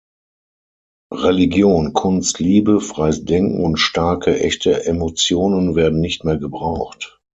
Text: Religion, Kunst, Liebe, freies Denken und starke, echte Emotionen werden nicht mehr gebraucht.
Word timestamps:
Religion, 1.13 1.93
Kunst, 1.93 2.39
Liebe, 2.39 2.81
freies 2.81 3.23
Denken 3.23 3.63
und 3.63 3.77
starke, 3.77 4.39
echte 4.39 4.83
Emotionen 4.87 5.75
werden 5.75 6.01
nicht 6.01 6.23
mehr 6.25 6.37
gebraucht. 6.37 7.19